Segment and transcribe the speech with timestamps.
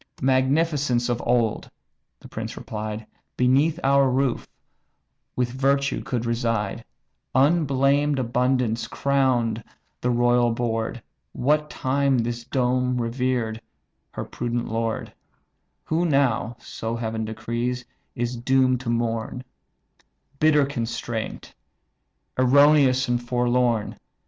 [0.23, 1.69] "Magnificence of old
[2.19, 3.05] (the prince replied)
[3.37, 4.47] Beneath our roof
[5.35, 6.83] with virtue could reside;
[7.35, 9.63] Unblamed abundance crowned
[10.01, 11.03] the royal board,
[11.33, 13.61] What time this dome revered
[14.13, 15.13] her prudent lord;
[15.83, 19.43] Who now (so Heaven decrees) is doom'd to mourn,
[20.39, 21.53] Bitter constraint,
[22.39, 23.99] erroneous and forlorn.